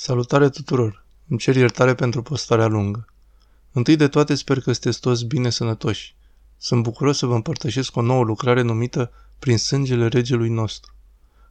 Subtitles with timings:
[0.00, 1.04] Salutare tuturor!
[1.28, 3.06] Îmi cer iertare pentru postarea lungă.
[3.72, 6.14] Întâi de toate sper că sunteți toți bine sănătoși.
[6.56, 10.92] Sunt bucuros să vă împărtășesc o nouă lucrare numită Prin sângele regelui nostru.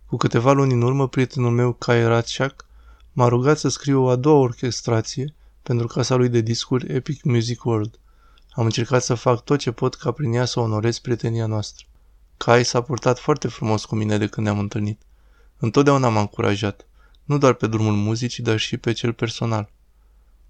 [0.05, 2.65] Cu câteva luni în urmă, prietenul meu, Kai Ratchak,
[3.13, 5.33] m-a rugat să scriu o a doua orchestrație
[5.63, 7.99] pentru casa lui de discuri Epic Music World.
[8.51, 11.85] Am încercat să fac tot ce pot ca prin ea să onorez prietenia noastră.
[12.37, 15.01] Kai s-a purtat foarte frumos cu mine de când ne-am întâlnit.
[15.57, 16.87] Întotdeauna m-a încurajat
[17.27, 19.69] nu doar pe drumul muzicii, dar și pe cel personal.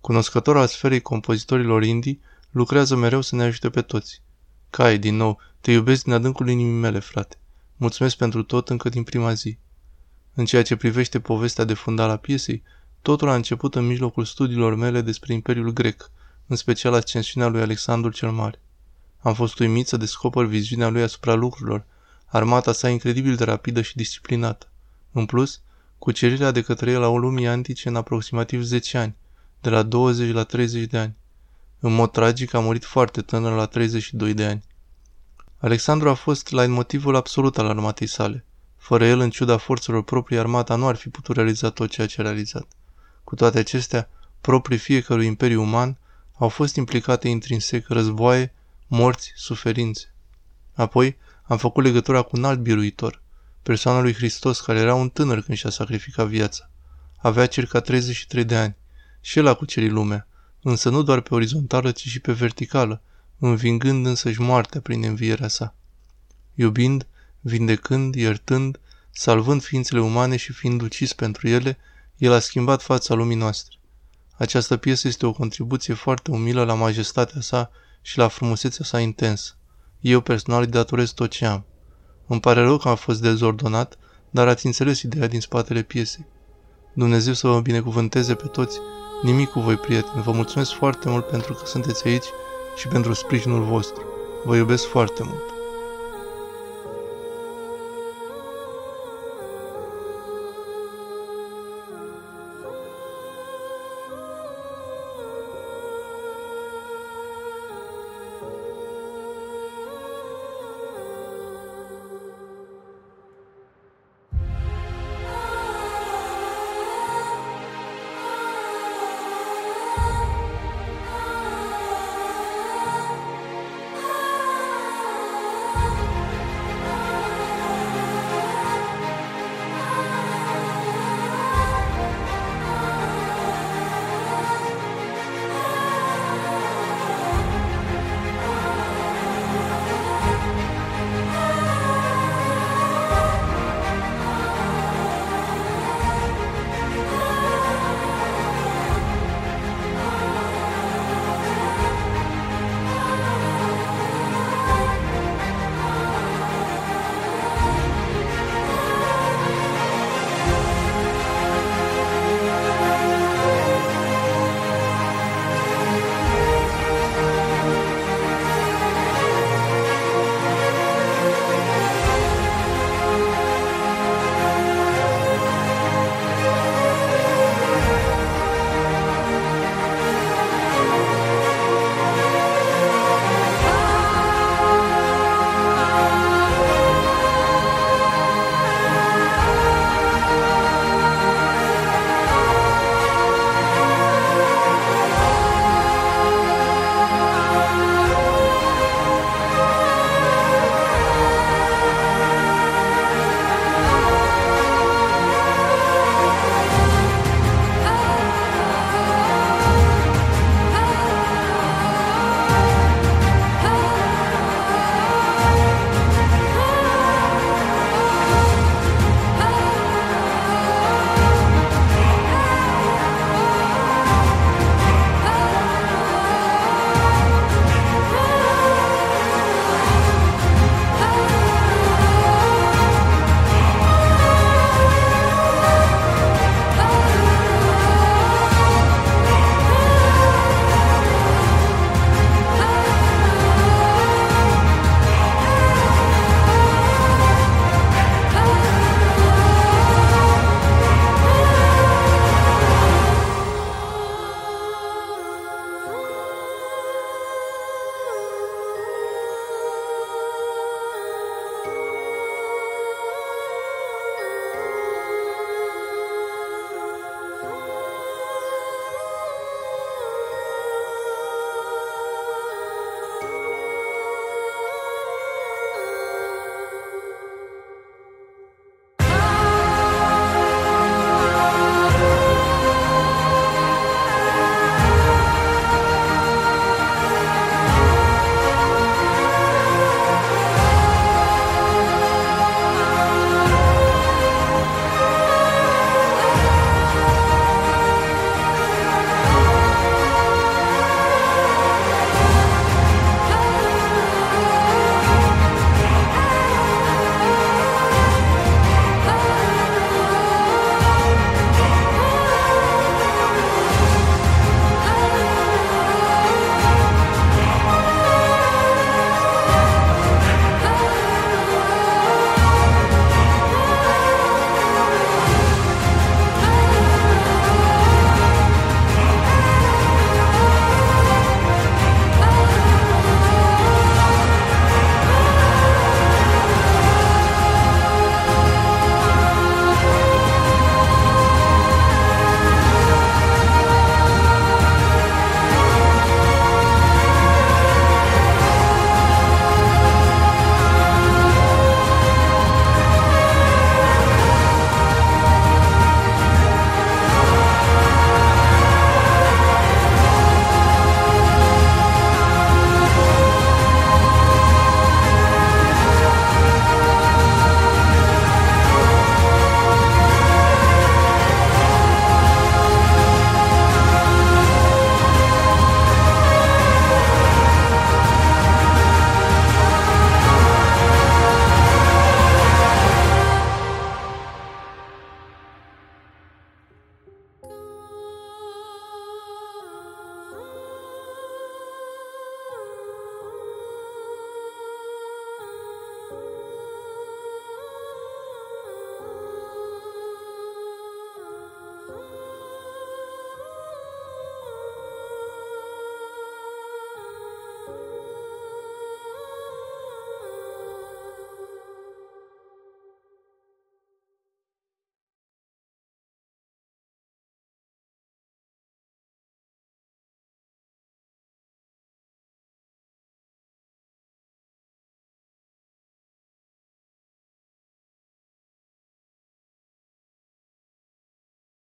[0.02, 2.22] Cunoscător al sferei compozitorilor indii,
[2.52, 4.22] lucrează mereu să ne ajute pe toți.
[4.70, 7.38] Cai, din nou, te iubesc din adâncul inimii mele, frate.
[7.76, 9.58] Mulțumesc pentru tot încă din prima zi.
[10.34, 12.64] În ceea ce privește povestea de fundal a piesei,
[13.02, 16.12] totul a început în mijlocul studiilor mele despre Imperiul Grec,
[16.48, 18.62] în special ascensiunea lui Alexandru cel Mare.
[19.20, 21.86] Am fost uimit să descoper viziunea lui asupra lucrurilor,
[22.26, 24.68] armata sa incredibil de rapidă și disciplinată.
[25.12, 25.62] În plus,
[26.00, 29.16] cucerirea de către el a lumii antice în aproximativ 10 ani,
[29.62, 31.16] de la 20 la 30 de ani.
[31.80, 34.64] În mod tragic a murit foarte tânăr la 32 de ani.
[35.58, 38.46] Alexandru a fost la motivul absolut al armatei sale.
[38.78, 42.22] Fără el, în ciuda forțelor proprii, armata nu ar fi putut realiza tot ceea ce
[42.22, 42.68] a realizat.
[43.24, 44.10] Cu toate acestea,
[44.42, 45.98] proprii fiecărui imperiu uman
[46.38, 48.54] au fost implicate intrinsec războaie,
[48.88, 50.14] morți, suferințe.
[50.74, 53.22] Apoi, am făcut legătura cu un alt biruitor,
[53.64, 56.70] persoana lui Hristos, care era un tânăr când și-a sacrificat viața.
[57.18, 58.76] Avea circa 33 de ani.
[59.22, 60.28] Și el a cucerit lumea,
[60.62, 63.02] însă nu doar pe orizontală, ci și pe verticală,
[63.40, 65.76] învingând însăși moartea prin învierea sa.
[66.54, 67.08] Iubind,
[67.40, 68.80] vindecând, iertând,
[69.12, 71.78] salvând ființele umane și fiind ucis pentru ele,
[72.18, 73.76] el a schimbat fața lumii noastre.
[74.38, 79.58] Această piesă este o contribuție foarte umilă la majestatea sa și la frumusețea sa intensă.
[80.00, 81.66] Eu personal îi datorez tot ce am.
[82.28, 83.98] Îmi pare rău că am fost dezordonat,
[84.30, 86.26] dar ați înțeles ideea din spatele piesei.
[86.94, 88.80] Dumnezeu să vă binecuvânteze pe toți,
[89.22, 90.24] nimic cu voi, prieteni.
[90.24, 92.26] Vă mulțumesc foarte mult pentru că sunteți aici
[92.76, 94.04] și pentru sprijinul vostru.
[94.46, 95.57] Vă iubesc foarte mult.